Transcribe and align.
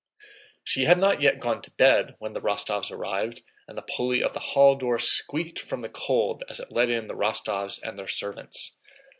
She 0.63 0.85
had 0.85 0.97
not 0.97 1.21
yet 1.21 1.39
gone 1.39 1.61
to 1.61 1.69
bed 1.69 2.15
when 2.17 2.33
the 2.33 2.41
Rostóvs 2.41 2.89
arrived 2.89 3.43
and 3.67 3.77
the 3.77 3.83
pulley 3.83 4.23
of 4.23 4.33
the 4.33 4.39
hall 4.39 4.73
door 4.75 4.97
squeaked 4.97 5.59
from 5.59 5.81
the 5.81 5.89
cold 5.89 6.43
as 6.49 6.59
it 6.59 6.71
let 6.71 6.89
in 6.89 7.05
the 7.05 7.13
Rostóvs 7.13 7.79
and 7.83 7.99
their 7.99 8.07
servants. 8.07 8.79